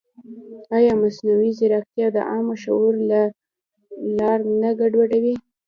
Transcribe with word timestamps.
ایا 0.75 0.93
مصنوعي 1.03 1.51
ځیرکتیا 1.57 2.07
د 2.15 2.17
عامه 2.29 2.55
شعور 2.63 2.93
لار 4.19 4.39
نه 4.61 4.69
ګډوډوي؟ 4.79 5.35